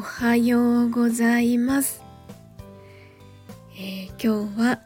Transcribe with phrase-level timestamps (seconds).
[0.00, 2.02] おはようございます、
[3.74, 4.80] えー、今日は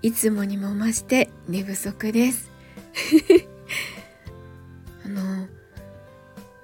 [0.00, 2.50] いつもにも増して寝不足です。
[5.04, 5.46] あの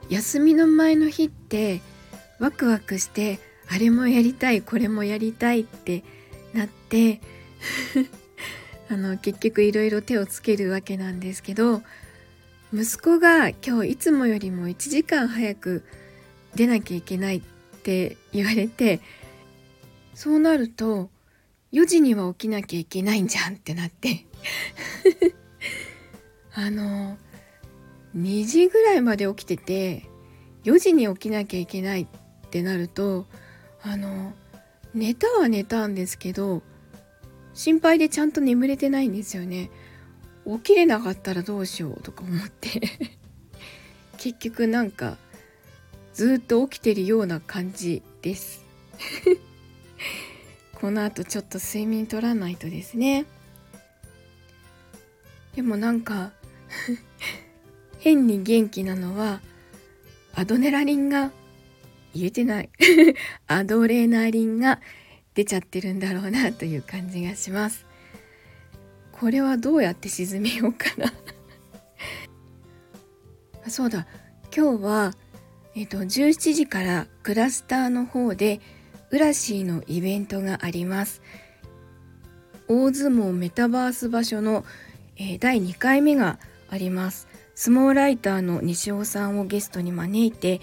[0.09, 1.83] 休みの前の日って
[2.39, 3.39] ワクワクして
[3.69, 6.05] あれもやりたいこれもやりたいって
[6.55, 7.21] なって
[8.89, 11.83] あの結局いろいろ手をつけるわけなんですけど
[12.73, 15.85] 息子が今日いつもよりも1時間早く
[16.55, 17.54] 出なきゃいけないって
[17.85, 19.01] って言われて
[20.15, 21.11] そうなると
[21.73, 24.25] 4時には起きなきゃいけないんじゃんってなって。
[26.55, 27.19] あの
[28.17, 30.05] 2時ぐらいまで起きてて
[30.63, 32.07] 4時に起きなきゃいけないっ
[32.49, 33.27] てなると
[33.83, 34.33] あの
[34.95, 36.63] 寝たは寝たんですけど
[37.55, 39.71] 心配でちゃんと眠れてないんですよね。
[40.47, 42.81] 起きれなかったらどうしようとか思って。
[44.19, 45.19] 結局なんか
[46.15, 48.65] ずっと起きてるような感じです。
[50.81, 53.27] この後ちょっと睡眠取らないとですね。
[55.57, 56.33] でもなんか
[57.99, 59.41] 変に元気なのは
[60.35, 61.33] アドネラリンが
[62.15, 62.71] 言えてない。
[63.49, 64.81] アドレナリンが
[65.35, 67.87] 出ちゃってるんだろうなという感じがします。
[69.11, 71.13] これはどうやって沈めようかな。
[73.69, 74.07] そうだ。
[74.55, 75.15] 今日は
[75.77, 78.61] えっと、17時からクラスターの方で
[79.11, 81.21] ウラシーのイベントがあります。
[82.69, 84.65] 大相撲メタバース場所の、
[85.17, 86.39] えー、第2回目が
[86.71, 87.29] あります。
[87.55, 90.61] 相撲ライターの西尾さんをゲストに招いて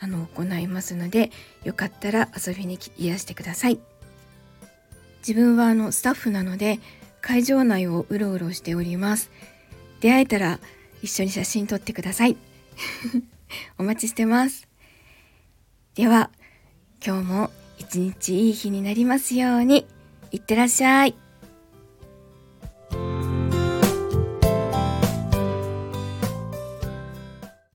[0.00, 1.30] あの行いますので
[1.62, 3.78] よかったら遊びにいらしてください。
[5.26, 6.80] 自分はあのスタッフなので
[7.20, 9.30] 会場内をうろうろしております。
[10.00, 10.60] 出会えたら
[11.02, 12.36] 一緒に写真撮ってください。
[13.78, 14.68] お待ちしてます。
[15.94, 16.30] では、
[17.04, 19.86] 今日も一日いい日になりますように、
[20.30, 21.14] いってらっしゃい。